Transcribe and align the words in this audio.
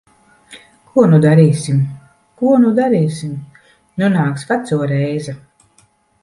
Ko 0.93 1.01
nu 1.11 1.19
darīsim? 1.25 1.83
Ko 2.43 2.55
nu 2.63 2.71
darīsim? 2.79 3.37
Nu 4.01 4.11
nāks 4.17 4.49
veco 4.53 4.81
reize. 4.95 5.37